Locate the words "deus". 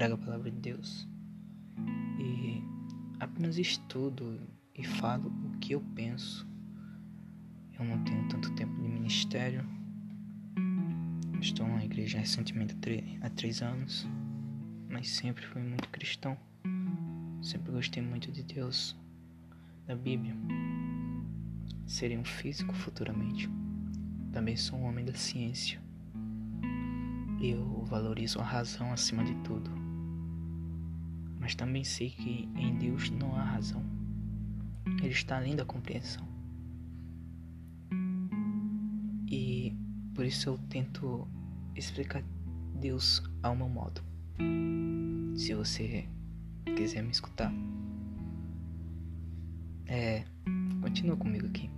0.56-1.06, 18.42-18.96, 32.78-33.10, 42.76-43.20